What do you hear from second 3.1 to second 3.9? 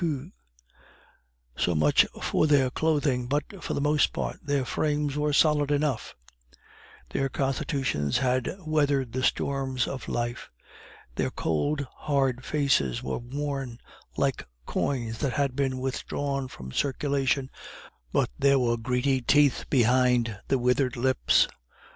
but, for the